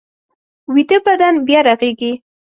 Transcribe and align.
ویده 0.73 0.97
بدن 1.05 1.33
بیا 1.47 1.59
رغېږي 1.67 2.11